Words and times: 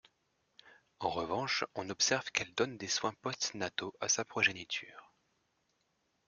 En 0.99 1.09
revanche, 1.11 1.63
on 1.75 1.91
observe 1.91 2.31
qu'elle 2.31 2.55
donne 2.55 2.75
des 2.75 2.87
soins 2.87 3.13
postnataux 3.21 3.93
à 4.01 4.09
sa 4.09 4.25
progéniture. 4.25 5.13